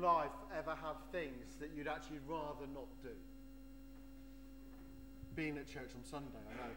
[0.00, 3.14] life ever have things that you'd actually rather not do?
[5.34, 6.74] Being at church on Sunday, I know.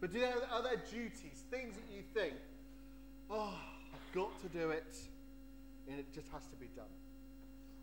[0.00, 2.34] But do there, are there duties, things that you think,
[3.30, 3.54] oh,
[3.94, 4.96] I've got to do it,
[5.88, 6.92] and it just has to be done?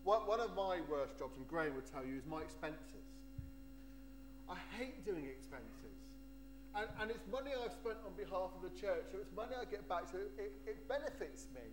[0.03, 3.07] One, one of my worst jobs, and Graham would tell you, is my expenses.
[4.49, 5.97] I hate doing expenses.
[6.75, 9.65] And, and it's money I've spent on behalf of the church, so it's money I
[9.65, 11.67] get back, so it, it benefits me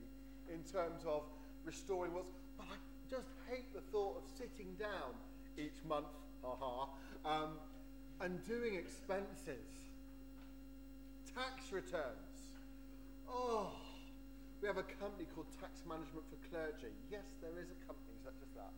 [0.53, 1.23] in terms of
[1.65, 2.33] restoring what's.
[2.59, 2.77] But I
[3.09, 5.15] just hate the thought of sitting down
[5.57, 6.11] each month,
[6.43, 6.91] haha,
[7.25, 7.51] um,
[8.21, 9.87] and doing expenses,
[11.35, 12.53] tax returns.
[13.31, 13.71] Oh,
[14.61, 16.93] we have a company called Tax Management for Clergy.
[17.11, 18.75] Yes, there is a company such as that.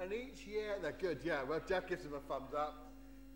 [0.00, 1.42] And each year, they're good, yeah.
[1.44, 2.88] Well, Jeff gives them a thumbs up.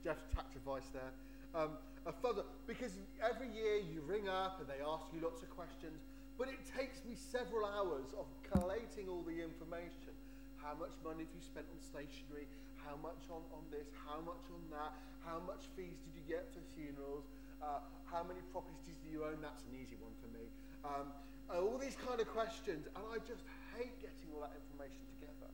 [0.02, 1.12] Jeff's tax advice there.
[1.54, 1.76] Um,
[2.06, 6.00] a further, because every year you ring up and they ask you lots of questions,
[6.38, 10.14] but it takes me several hours of collating all the information.
[10.58, 12.48] How much money have you spent on stationery?
[12.82, 13.86] How much on, on this?
[14.04, 14.92] How much on that?
[15.22, 17.28] How much fees did you get for funerals?
[17.62, 19.40] Uh, how many properties do you own?
[19.40, 20.44] That's an easy one for me.
[20.84, 21.12] Um,
[21.48, 23.44] uh, all these kind of questions, and I just
[23.76, 25.48] hate getting all that information together.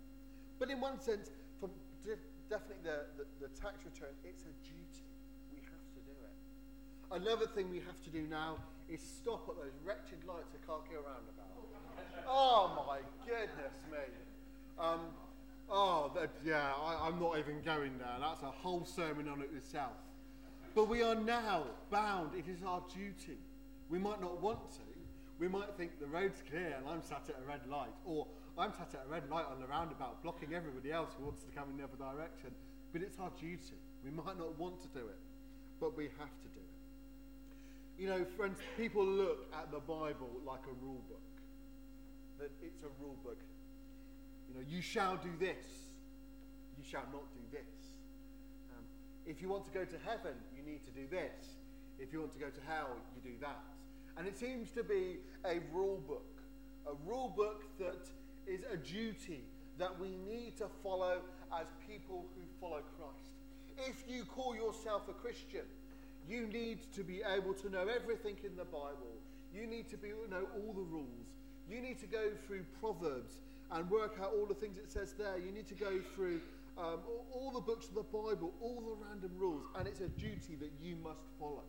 [0.58, 1.70] But in one sense, from
[2.48, 5.09] definitely the, the, the tax return, it's a duty.
[7.12, 8.56] Another thing we have to do now
[8.88, 11.50] is stop at those wretched lights at Carkill Roundabout.
[12.28, 13.98] Oh my goodness me.
[14.78, 15.00] Um,
[15.68, 18.16] oh, that, yeah, I, I'm not even going there.
[18.20, 19.92] That's a whole sermon on it itself.
[20.74, 22.30] But we are now bound.
[22.36, 23.38] It is our duty.
[23.88, 24.90] We might not want to.
[25.40, 28.72] We might think the road's clear and I'm sat at a red light, or I'm
[28.72, 31.70] sat at a red light on the roundabout blocking everybody else who wants to come
[31.70, 32.50] in the other direction.
[32.92, 33.80] But it's our duty.
[34.04, 35.18] We might not want to do it,
[35.80, 36.69] but we have to do it.
[38.00, 41.20] You know, friends, people look at the Bible like a rule book.
[42.38, 43.36] That it's a rule book.
[44.48, 45.66] You know, you shall do this,
[46.78, 47.92] you shall not do this.
[48.72, 48.84] Um,
[49.26, 51.60] if you want to go to heaven, you need to do this.
[51.98, 53.60] If you want to go to hell, you do that.
[54.16, 56.40] And it seems to be a rule book,
[56.86, 58.08] a rule book that
[58.46, 59.44] is a duty
[59.76, 61.18] that we need to follow
[61.52, 63.28] as people who follow Christ.
[63.76, 65.66] If you call yourself a Christian,
[66.30, 69.18] you need to be able to know everything in the Bible.
[69.52, 71.26] You need to be, know all the rules.
[71.68, 73.34] You need to go through Proverbs
[73.72, 75.38] and work out all the things it says there.
[75.38, 76.40] You need to go through
[76.78, 80.08] um, all, all the books of the Bible, all the random rules, and it's a
[80.08, 81.66] duty that you must follow.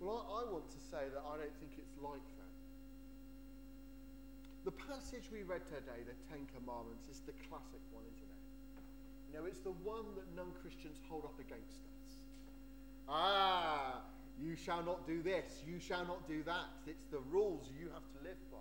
[0.00, 2.54] Well, I, I want to say that I don't think it's like that.
[4.64, 8.42] The passage we read today, the Ten Commandments, is the classic one, isn't it?
[9.28, 11.95] You know, it's the one that non Christians hold up against us.
[13.08, 14.00] Ah,
[14.42, 16.66] you shall not do this, you shall not do that.
[16.86, 18.58] It's the rules you have to live by.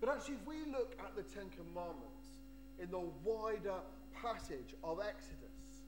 [0.00, 2.40] But actually, if we look at the Ten Commandments
[2.80, 3.80] in the wider
[4.22, 5.84] passage of Exodus,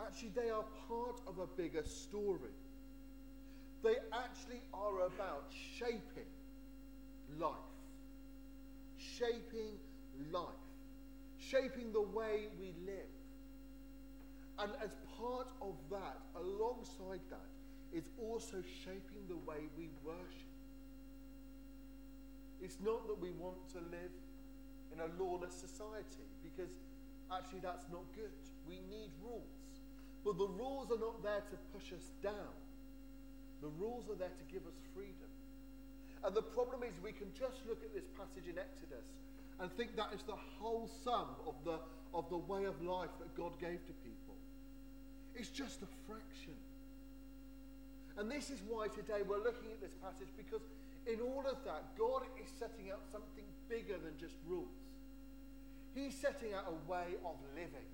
[0.00, 2.54] actually, they are part of a bigger story.
[3.82, 6.30] They actually are about shaping
[7.38, 7.52] life.
[8.98, 9.78] Shaping
[10.30, 10.44] life.
[11.38, 13.08] Shaping the way we live.
[14.58, 17.50] And as part of that, alongside that,
[17.92, 20.52] is also shaping the way we worship.
[22.62, 24.14] It's not that we want to live
[24.92, 26.70] in a lawless society because
[27.32, 28.32] actually that's not good.
[28.68, 29.82] We need rules.
[30.24, 32.54] But the rules are not there to push us down.
[33.60, 35.30] The rules are there to give us freedom.
[36.22, 39.10] And the problem is we can just look at this passage in Exodus
[39.58, 41.82] and think that is the whole sum of the,
[42.14, 44.21] of the way of life that God gave to people.
[45.34, 46.54] It's just a fraction.
[48.18, 50.60] And this is why today we're looking at this passage because
[51.06, 54.68] in all of that, God is setting out something bigger than just rules.
[55.94, 57.88] He's setting out a way of living,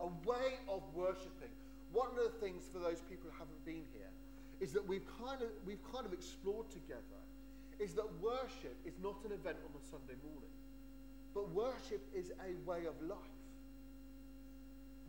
[0.00, 1.54] a way of worshipping.
[1.92, 4.12] One of the things for those people who haven't been here
[4.60, 7.22] is that we've kind of, we've kind of explored together
[7.78, 10.50] is that worship is not an event on a Sunday morning,
[11.32, 13.38] but worship is a way of life.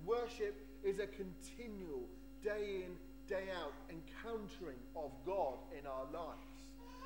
[0.06, 2.08] Worship is a continual,
[2.44, 2.96] day in,
[3.28, 6.64] day out encountering of God in our lives.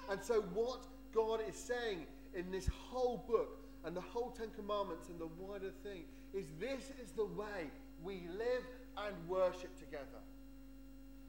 [0.09, 2.05] And so, what God is saying
[2.35, 6.03] in this whole book and the whole Ten Commandments and the wider thing
[6.33, 7.69] is this is the way
[8.03, 8.63] we live
[9.05, 10.21] and worship together.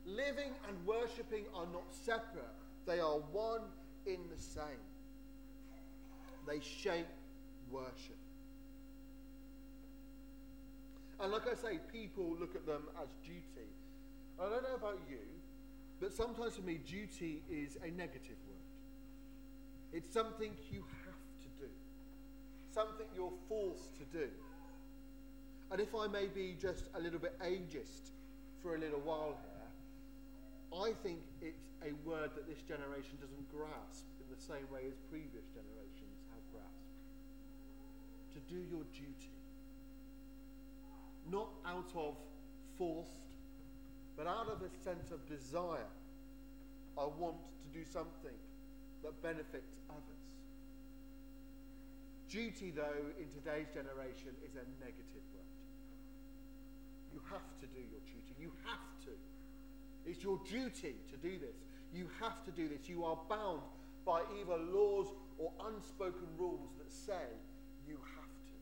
[0.06, 2.44] Living and worshipping are not separate,
[2.86, 3.62] they are one
[4.06, 4.64] in the same.
[6.46, 7.06] They shape
[7.70, 8.16] worship.
[11.24, 13.72] And like I say, people look at them as duty.
[14.38, 15.24] I don't know about you,
[15.98, 18.68] but sometimes for me, duty is a negative word.
[19.94, 21.70] It's something you have to do,
[22.74, 24.28] something you're forced to do.
[25.72, 28.12] And if I may be just a little bit ageist
[28.62, 34.04] for a little while here, I think it's a word that this generation doesn't grasp
[34.20, 36.92] in the same way as previous generations have grasped.
[38.36, 39.33] To do your duty.
[41.30, 42.16] Not out of
[42.76, 43.10] forced,
[44.16, 45.90] but out of a sense of desire.
[46.96, 48.36] I want to do something
[49.02, 50.24] that benefits others.
[52.28, 55.44] Duty, though, in today's generation is a negative word.
[57.12, 58.34] You have to do your duty.
[58.40, 59.12] You have to.
[60.06, 61.56] It's your duty to do this.
[61.92, 62.88] You have to do this.
[62.88, 63.60] You are bound
[64.04, 67.26] by either laws or unspoken rules that say
[67.88, 68.58] you have to.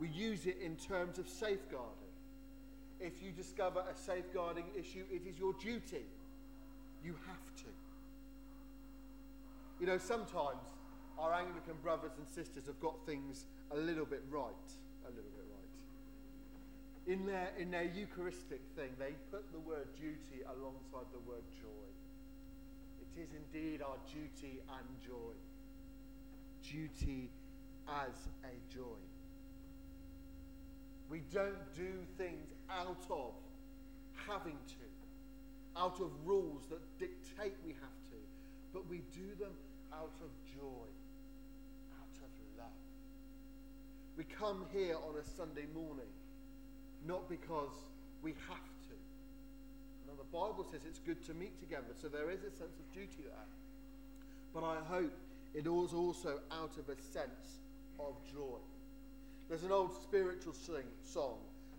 [0.00, 2.08] We use it in terms of safeguarding.
[3.00, 6.06] If you discover a safeguarding issue, it is your duty
[7.04, 7.70] you have to.
[9.78, 10.64] You know, sometimes
[11.18, 14.68] our Anglican brothers and sisters have got things a little bit right.
[15.04, 17.12] A little bit right.
[17.12, 21.88] In their, in their Eucharistic thing, they put the word duty alongside the word joy.
[23.00, 25.36] It is indeed our duty and joy.
[26.62, 27.28] Duty
[27.88, 29.09] as a joy.
[31.10, 33.32] We don't do things out of
[34.26, 34.80] having to
[35.76, 38.18] out of rules that dictate we have to,
[38.72, 39.52] but we do them
[39.92, 40.88] out of joy,
[41.96, 42.66] out of love.
[44.16, 46.10] We come here on a Sunday morning
[47.06, 47.72] not because
[48.22, 48.96] we have to.
[50.06, 52.92] Now, the Bible says it's good to meet together, so there is a sense of
[52.92, 53.48] duty there.
[54.52, 55.12] But I hope
[55.54, 57.60] it is also out of a sense
[57.98, 58.58] of joy.
[59.50, 61.38] There's an old spiritual sing, song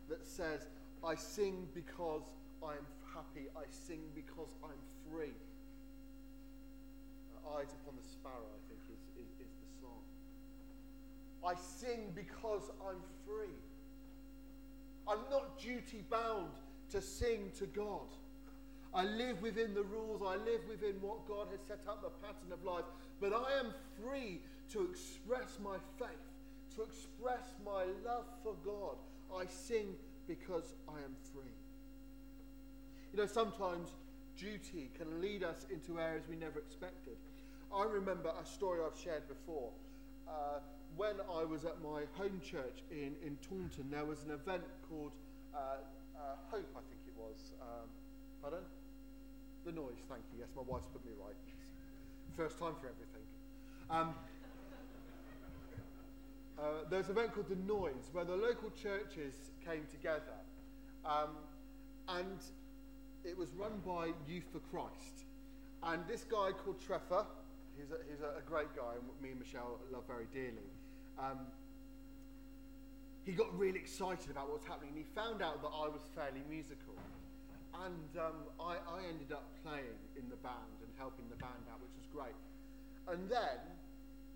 [0.10, 0.68] that says,
[1.06, 2.24] I sing because
[2.62, 2.86] I am
[3.16, 5.32] happy, I sing because I'm free.
[7.34, 10.04] Uh, Eyes upon the sparrow, I think, is, is, is the song.
[11.48, 13.56] I sing because I'm free.
[15.08, 16.52] I'm not duty bound
[16.90, 18.10] to sing to God.
[18.94, 22.52] I live within the rules, I live within what God has set up, the pattern
[22.52, 22.84] of life,
[23.22, 23.74] but I am
[24.04, 24.42] free
[24.74, 26.10] to express my faith,
[26.76, 28.96] to express my love for God.
[29.36, 29.96] I sing
[30.28, 31.56] because I am free.
[33.12, 33.90] You know, sometimes
[34.38, 37.18] duty can lead us into areas we never expected.
[37.74, 39.72] I remember a story I've shared before.
[40.28, 40.60] Uh,
[40.98, 45.12] when I was at my home church in, in Taunton, there was an event called
[45.54, 45.80] uh,
[46.16, 47.54] uh, Hope, I think it was.
[47.62, 47.88] Um,
[48.42, 48.64] pardon?
[49.66, 50.40] The noise, thank you.
[50.40, 51.36] Yes, my wife's put me right.
[52.36, 53.26] First time for everything.
[53.90, 54.16] Um,
[56.62, 59.34] uh, there was an event called The Noise, where the local churches
[59.66, 60.38] came together.
[61.04, 61.34] Um,
[62.08, 62.38] and
[63.26, 65.26] it was run by Youth for Christ.
[65.84, 67.26] And this guy called Trevor,
[67.78, 70.70] he's a, he's a, great guy, and me and Michelle love very dearly.
[71.18, 71.40] Um,
[73.26, 74.94] he got really excited about what was happening.
[74.94, 76.94] and He found out that I was fairly musical.
[77.74, 81.82] And um, I, I ended up playing in the band and helping the band out,
[81.82, 82.38] which was great.
[83.10, 83.58] And then,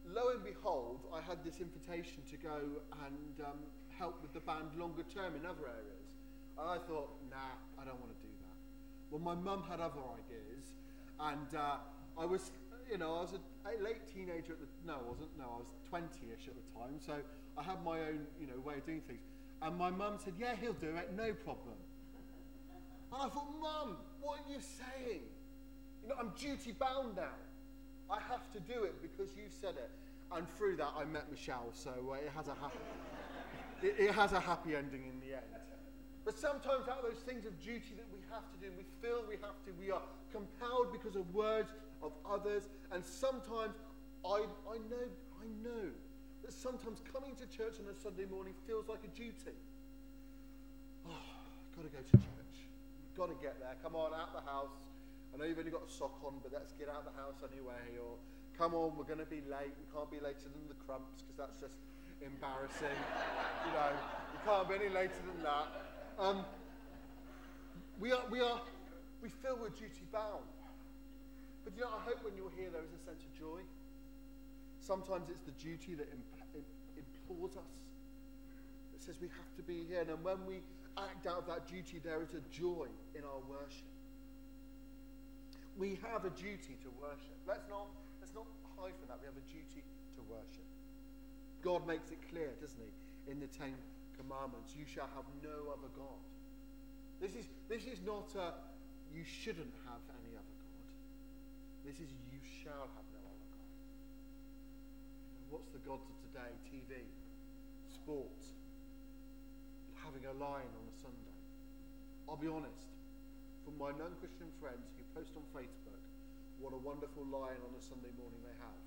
[0.07, 2.59] lo and behold, I had this invitation to go
[3.05, 3.59] and um,
[3.97, 6.09] help with the band longer term in other areas.
[6.57, 8.55] And I thought, nah, I don't want to do that.
[9.11, 10.65] Well, my mum had other ideas,
[11.19, 11.77] and uh,
[12.17, 12.51] I was,
[12.89, 15.73] you know, I was a, late teenager at the, no, I wasn't, no, I was
[15.91, 17.15] 20-ish at the time, so
[17.57, 19.21] I had my own, you know, way of doing things.
[19.61, 21.75] And my mum said, yeah, he'll do it, no problem.
[23.11, 25.21] And I thought, mum, what are you saying?
[26.03, 27.35] You know, I'm duty bound now.
[28.09, 29.89] I have to do it because you've said it.
[30.31, 32.81] And through that, I met Michelle, so uh, it has a happy,
[33.83, 35.55] it, it has a happy ending in the end.
[36.25, 39.21] But sometimes out of those things of duty that we have to do, we feel
[39.29, 40.01] we have to, we are
[40.33, 41.69] compelled because of words
[42.01, 42.67] of others.
[42.91, 43.77] And sometimes
[44.25, 45.05] I, I know,
[45.37, 45.93] I know
[46.41, 49.53] that sometimes coming to church on a Sunday morning feels like a duty.
[51.05, 52.57] Oh, I've got to go to church.
[52.57, 53.77] You've got to get there.
[53.85, 54.73] Come on, out the house.
[55.35, 57.43] I know you've only got a sock on, but let's get out of the house
[57.43, 57.99] anyway.
[57.99, 58.15] Or
[58.55, 59.75] come on, we're going to be late.
[59.75, 61.75] We can't be later than the crumps because that's just
[62.23, 62.95] embarrassing.
[63.67, 63.91] you know,
[64.31, 65.67] you can't be any later than that.
[66.15, 66.47] Um,
[67.99, 68.63] we are, we are,
[69.19, 70.47] we feel we're duty bound.
[71.67, 73.59] But you know, I hope when you're here there is a sense of joy.
[74.79, 76.63] Sometimes it's the duty that imp-
[76.95, 77.75] implores us.
[78.95, 80.07] It says we have to be here.
[80.07, 80.63] And when we
[80.95, 83.94] act out that duty, there is a joy in our worship.
[85.75, 87.35] We have a duty to worship.
[87.43, 87.91] Let's not,
[88.23, 88.47] let's not
[88.79, 89.19] hide from that.
[89.19, 89.83] We have a duty
[90.15, 90.67] to worship.
[91.59, 92.91] God makes it clear, doesn't he,
[93.31, 93.75] in the Ten
[94.15, 94.71] commandments.
[94.71, 96.23] You shall have no other God.
[97.19, 98.55] This is, this is not a,
[99.11, 100.91] you shouldn't have any other God.
[101.83, 103.71] This is you shall have no other God.
[105.51, 106.51] What's the gods of today?
[106.71, 107.03] TV,
[107.91, 108.39] sport,
[110.03, 111.35] having a line on a Sunday.
[112.27, 112.94] I'll be honest,
[113.65, 115.99] from my non-Christian friends who post on Facebook
[116.59, 118.81] what a wonderful line on a Sunday morning they have,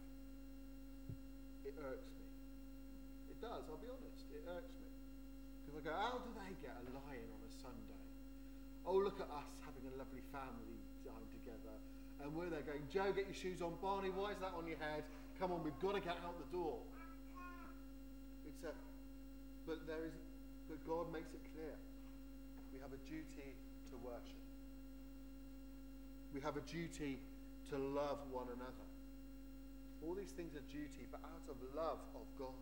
[1.69, 2.29] it irks me.
[3.29, 4.25] It does, I'll be honest.
[4.33, 4.89] It irks me.
[5.69, 8.05] Because I go, how do they get a lion on a Sunday?
[8.89, 11.77] Oh, look at us having a lovely family time together.
[12.25, 13.77] And we're there going, Joe, get your shoes on.
[13.85, 15.05] Barney, why is that on your head?
[15.37, 16.81] Come on, we've got to get out the door.
[18.49, 18.73] It's a,
[19.69, 20.17] but there is,
[20.73, 21.77] but God makes it clear.
[22.73, 23.53] We have a duty
[23.93, 24.48] to worship.
[26.35, 27.19] We have a duty
[27.71, 28.87] to love one another.
[30.07, 32.55] All these things are duty, but out of love of God.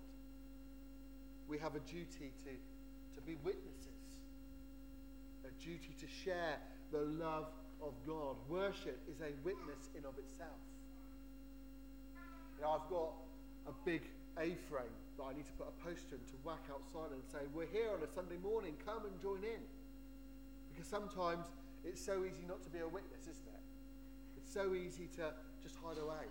[1.48, 4.02] We have a duty to, to be witnesses,
[5.44, 6.58] a duty to share
[6.90, 7.46] the love
[7.82, 8.36] of God.
[8.48, 10.58] Worship is a witness in of itself.
[12.56, 13.12] You know, I've got
[13.68, 14.02] a big
[14.38, 17.70] A-frame that I need to put a poster in to whack outside and say, we're
[17.70, 19.62] here on a Sunday morning, come and join in.
[20.72, 21.46] Because sometimes
[21.84, 23.55] it's so easy not to be a witness, isn't it?
[24.56, 26.24] So easy to just hide away.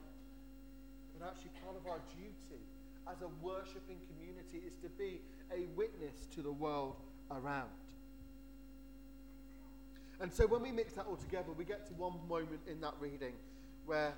[1.13, 2.63] But actually, part of our duty
[3.07, 5.21] as a worshipping community is to be
[5.53, 6.95] a witness to the world
[7.29, 7.69] around.
[10.19, 12.95] And so when we mix that all together, we get to one moment in that
[12.99, 13.33] reading
[13.85, 14.11] where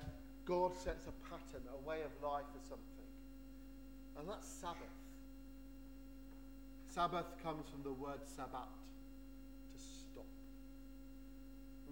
[0.46, 3.08] God sets a pattern, a way of life for something.
[4.18, 4.96] And that's Sabbath.
[6.86, 8.72] Sabbath comes from the word sabbat,
[9.74, 10.24] to stop.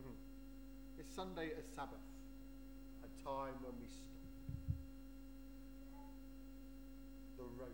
[0.00, 1.00] Mm-hmm.
[1.02, 2.04] Is Sunday a Sabbath?
[3.00, 4.20] A time when we stop.
[7.40, 7.72] The rota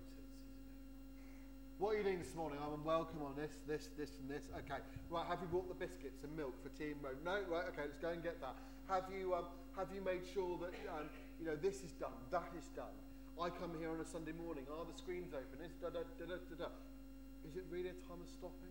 [1.83, 2.63] what are you doing this morning?
[2.63, 4.47] I'm welcome on this, this, this, and this.
[4.63, 4.79] Okay.
[5.11, 5.27] Right.
[5.27, 7.19] Have you brought the biscuits and milk for Team road?
[7.27, 7.43] No.
[7.51, 7.67] Right.
[7.75, 7.91] Okay.
[7.91, 8.55] Let's go and get that.
[8.87, 11.11] Have you um, have you made sure that um,
[11.43, 12.95] you know this is done, that is done?
[13.35, 14.71] I come here on a Sunday morning.
[14.71, 15.59] Are the screens open?
[15.67, 16.71] Is da da da da da.
[17.43, 18.71] Is it really a time of stopping?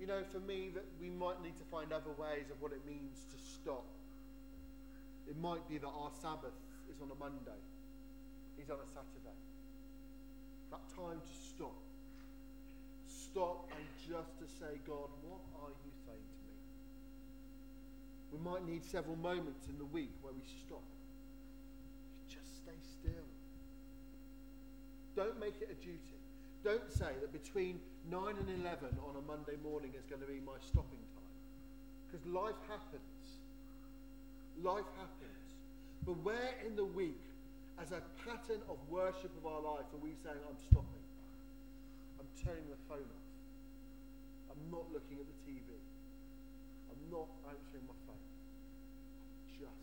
[0.00, 2.80] You know, for me, that we might need to find other ways of what it
[2.86, 3.84] means to stop.
[5.28, 6.56] It might be that our Sabbath
[6.88, 7.60] is on a Monday,
[8.62, 9.38] is on a Saturday
[10.70, 11.76] that time to stop.
[13.08, 16.56] Stop and just to say, God, what are you saying to me?
[18.32, 20.84] We might need several moments in the week where we stop.
[22.28, 23.28] Just stay still.
[25.16, 26.20] Don't make it a duty.
[26.64, 27.78] Don't say that between
[28.10, 31.34] 9 and 11 on a Monday morning is going to be my stopping time.
[32.06, 33.22] Because life happens.
[34.58, 35.46] Life happens.
[36.02, 37.22] But where in the week
[37.78, 41.04] as a pattern of worship of our life are we saying, I'm stopping?
[42.18, 43.28] I'm turning the phone off.
[44.50, 45.78] I'm not looking at the TV.
[46.90, 48.18] I'm not answering my phone.
[48.18, 49.78] I'm just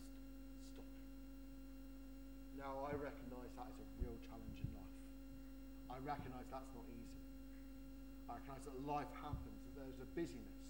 [0.75, 1.07] stopping.
[2.59, 4.74] Now, I recognize that is a real challenge in.
[5.95, 7.23] I recognize that's not easy.
[8.27, 10.67] I recognize that life happens, that there's a busyness.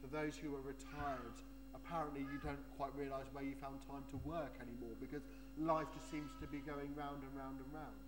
[0.00, 1.36] For those who are retired,
[1.76, 5.20] apparently you don't quite realize where you found time to work anymore because
[5.60, 8.00] life just seems to be going round and round and round.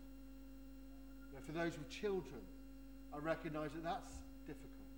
[1.37, 2.41] Know, for those with children,
[3.13, 4.09] I recognize that that's
[4.49, 4.89] difficult.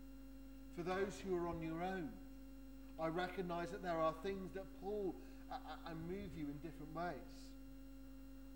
[0.78, 2.08] For those who are on your own,
[3.02, 5.14] I recognize that there are things that pull
[5.86, 7.34] and move you in different ways.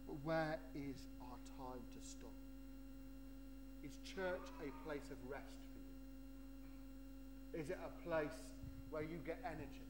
[0.06, 2.43] But where is our time to stop?
[3.84, 7.60] Is church a place of rest for you?
[7.60, 8.32] Is it a place
[8.88, 9.84] where you get energy?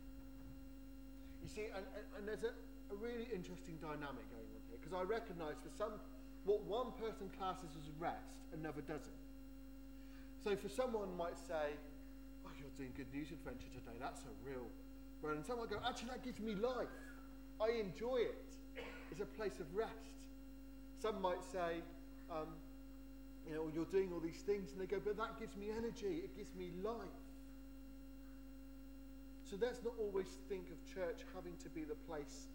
[1.39, 1.87] You see, and,
[2.19, 2.51] and, there's a,
[2.91, 5.95] a really interesting dynamic going on here because I recognise for some,
[6.43, 9.21] what one person classes as rest, another doesn't.
[10.43, 11.79] So for someone might say,
[12.43, 13.95] oh, you're doing good news adventure today.
[14.01, 14.67] That's a real
[15.23, 15.39] burden.
[15.39, 16.91] And someone might go, actually, that gives me life.
[17.63, 18.43] I enjoy it.
[19.13, 20.19] It's a place of rest.
[20.99, 21.85] Some might say,
[22.33, 22.49] um,
[23.49, 26.25] you know, you're doing all these things, and they go, but that gives me energy.
[26.25, 27.21] It gives me life.
[29.51, 32.49] So let's not always think of church having to be the place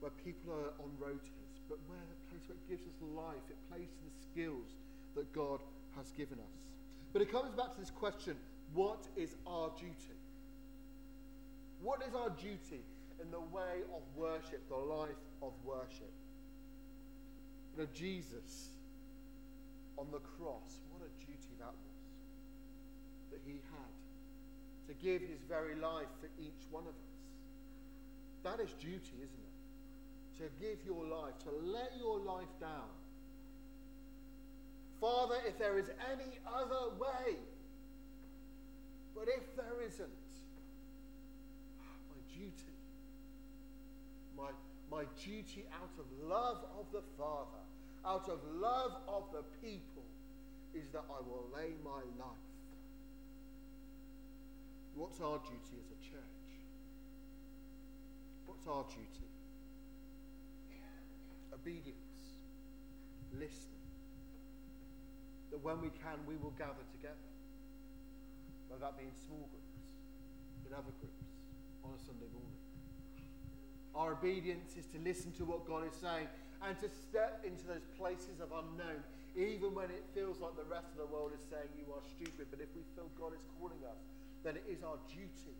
[0.00, 3.56] where people are on rotas, but where the place where it gives us life, it
[3.70, 4.68] plays to the skills
[5.14, 5.60] that God
[5.96, 6.56] has given us.
[7.12, 8.36] But it comes back to this question
[8.72, 10.18] what is our duty?
[11.82, 12.82] What is our duty
[13.20, 16.10] in the way of worship, the life of worship?
[17.76, 18.73] You know, Jesus
[19.98, 21.94] on the cross, what a duty that was
[23.32, 23.94] that he had
[24.88, 27.16] to give his very life for each one of us.
[28.44, 29.54] That is duty, isn't it?
[30.38, 32.90] to give your life, to lay your life down.
[35.00, 37.36] Father, if there is any other way,
[39.14, 40.08] but if there isn't,
[42.10, 42.74] my duty
[44.36, 44.50] My,
[44.90, 47.62] my duty out of love of the Father,
[48.06, 50.04] out of love of the people,
[50.74, 52.50] is that I will lay my life.
[54.94, 56.44] What's our duty as a church?
[58.46, 59.30] What's our duty?
[61.52, 62.38] Obedience,
[63.32, 63.70] listening.
[65.50, 67.14] That when we can, we will gather together.
[68.68, 69.78] Whether that be in small groups,
[70.66, 71.24] in other groups,
[71.84, 72.58] on a Sunday morning.
[73.94, 76.26] Our obedience is to listen to what God is saying
[76.62, 79.02] and to step into those places of unknown,
[79.36, 82.46] even when it feels like the rest of the world is saying you are stupid.
[82.50, 83.98] But if we feel God is calling us,
[84.44, 85.56] then it is our duty.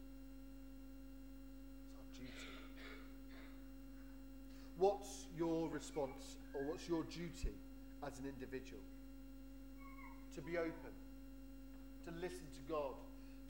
[1.83, 2.55] It's our duty.
[4.79, 7.55] What's your response or what's your duty
[8.07, 8.83] as an individual?
[10.37, 10.95] To be open,
[12.07, 12.95] to listen to God,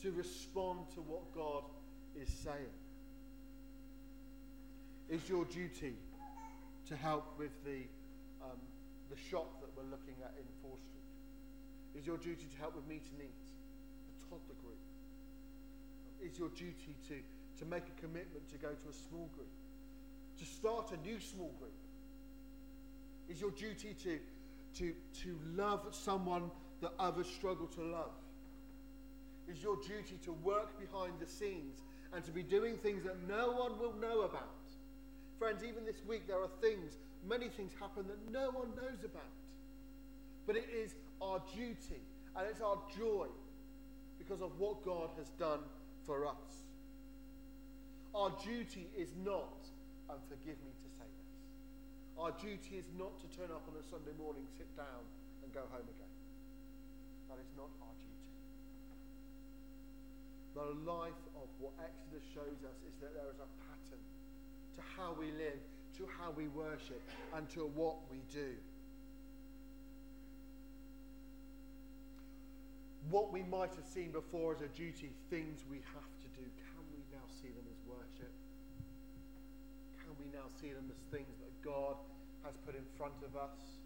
[0.02, 1.64] to respond to what God
[2.20, 2.74] is saying.
[5.08, 5.94] Is your duty
[6.88, 7.86] to help with the,
[8.42, 8.60] um,
[9.10, 11.04] the shop that we're looking at in 4th Street?
[11.98, 13.44] Is your duty to help with Meet and Eat,
[14.08, 14.82] the toddler group?
[16.20, 17.16] Is your duty to,
[17.58, 19.52] to make a commitment to go to a small group?
[20.38, 21.78] To start a new small group?
[23.28, 24.18] Is your duty to,
[24.78, 26.50] to, to love someone
[26.80, 28.10] that others struggle to love?
[29.48, 31.80] Is your duty to work behind the scenes
[32.12, 34.48] and to be doing things that no one will know about?
[35.44, 36.96] Friends, even this week there are things,
[37.28, 39.36] many things happen that no one knows about.
[40.48, 42.00] But it is our duty
[42.32, 43.28] and it's our joy
[44.16, 45.60] because of what God has done
[46.08, 46.64] for us.
[48.16, 49.68] Our duty is not,
[50.08, 51.36] and forgive me to say this,
[52.16, 55.04] our duty is not to turn up on a Sunday morning, sit down,
[55.44, 56.14] and go home again.
[57.28, 58.32] That is not our duty.
[60.56, 64.00] The life of what Exodus shows us is that there is a pattern
[64.76, 65.60] to how we live,
[65.98, 67.00] to how we worship,
[67.34, 68.52] and to what we do.
[73.10, 76.82] What we might have seen before as a duty, things we have to do, can
[76.90, 78.32] we now see them as worship?
[80.00, 81.96] Can we now see them as things that God
[82.44, 83.78] has put in front of us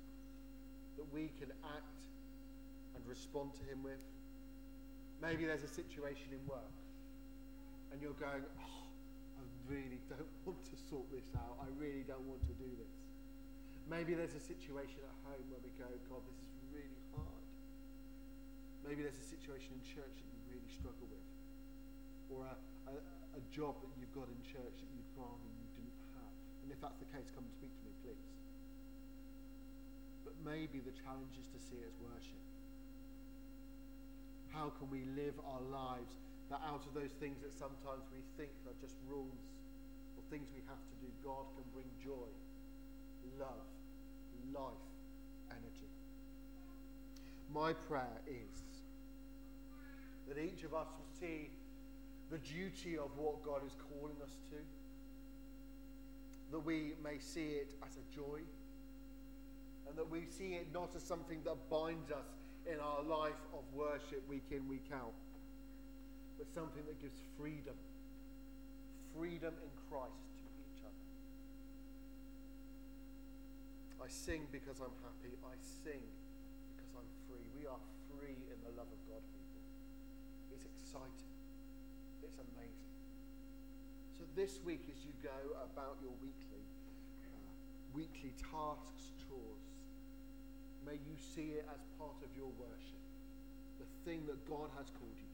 [0.97, 2.01] that we can act
[2.95, 4.01] and respond to Him with?
[5.21, 6.73] Maybe there's a situation in work
[7.93, 8.88] and you're going, oh,
[9.69, 11.61] really don't want to sort this out.
[11.61, 12.93] I really don't want to do this.
[13.89, 17.45] Maybe there's a situation at home where we go, God, this is really hard.
[18.85, 21.29] Maybe there's a situation in church that you really struggle with.
[22.29, 22.57] Or a,
[22.93, 22.97] a,
[23.41, 26.33] a job that you've got in church that you'd and you didn't have.
[26.63, 28.25] And if that's the case, come and speak to me, please.
[30.23, 32.39] But maybe the challenge is to see it as worship.
[34.55, 36.15] How can we live our lives
[36.55, 39.48] that out of those things that sometimes we think are just rules
[40.31, 42.29] things we have to do, God can bring joy,
[43.39, 43.69] love,
[44.53, 44.87] life,
[45.51, 45.91] energy.
[47.53, 48.59] My prayer is
[50.29, 51.51] that each of us will see
[52.31, 54.57] the duty of what God is calling us to,
[56.53, 58.41] that we may see it as a joy,
[59.89, 62.27] and that we see it not as something that binds us
[62.71, 65.15] in our life of worship week in, week out,
[66.37, 67.75] but something that gives freedom.
[69.19, 71.07] Freedom in Christ to each other.
[73.99, 75.35] I sing because I'm happy.
[75.43, 76.07] I sing
[76.71, 77.43] because I'm free.
[77.59, 77.83] We are
[78.15, 79.63] free in the love of God, people.
[80.55, 81.35] It's exciting.
[82.23, 82.95] It's amazing.
[84.15, 85.35] So this week, as you go
[85.67, 86.63] about your weekly,
[87.27, 87.43] uh,
[87.99, 89.67] weekly tasks, chores,
[90.87, 93.03] may you see it as part of your worship,
[93.83, 95.28] the thing that God has called you.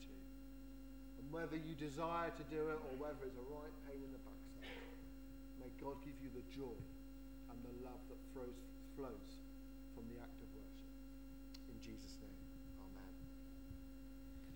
[1.24, 4.20] And whether you desire to do it or whether it's a right pain in the
[4.20, 4.76] backside,
[5.56, 6.76] may God give you the joy
[7.48, 8.60] and the love that flows,
[8.92, 9.30] flows
[9.96, 10.92] from the act of worship.
[11.72, 12.34] In Jesus' name.